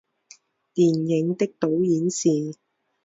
[0.73, 2.27] 电影的导演是。